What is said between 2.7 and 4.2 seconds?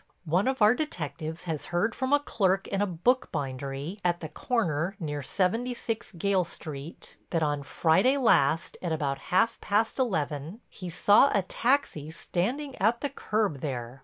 a book bindery at